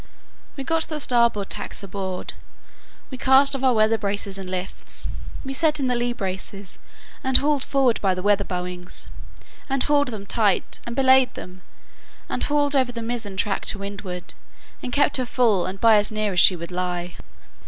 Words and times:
We 0.57 0.63
got 0.63 0.87
the 0.87 0.99
starboard 0.99 1.51
tacks 1.51 1.83
aboard, 1.83 2.33
we 3.11 3.19
cast 3.19 3.55
off 3.55 3.61
our 3.61 3.75
weather 3.75 3.99
braces 3.99 4.39
and 4.39 4.49
lifts; 4.49 5.07
we 5.45 5.53
set 5.53 5.79
in 5.79 5.85
the 5.85 5.93
lee 5.93 6.11
braces, 6.11 6.79
and 7.23 7.37
hauled 7.37 7.63
forward 7.63 8.01
by 8.01 8.15
the 8.15 8.23
weather 8.23 8.43
bowlings, 8.43 9.11
and 9.69 9.83
hauled 9.83 10.07
them 10.07 10.25
tight, 10.25 10.79
and 10.87 10.95
belayed 10.95 11.35
them, 11.35 11.61
and 12.29 12.41
hauled 12.45 12.75
over 12.75 12.91
the 12.91 13.03
mizen 13.03 13.37
tack 13.37 13.63
to 13.67 13.77
windward, 13.77 14.33
and 14.81 14.91
kept 14.91 15.17
her 15.17 15.25
full 15.27 15.67
and 15.67 15.79
by 15.79 15.97
as 15.97 16.11
near 16.11 16.33
as 16.33 16.39
she 16.39 16.55
would 16.55 16.71
lie. 16.71 17.13